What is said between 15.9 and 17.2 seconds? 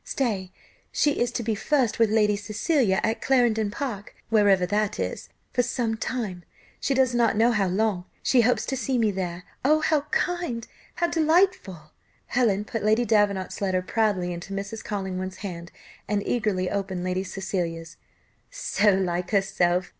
and eagerly opened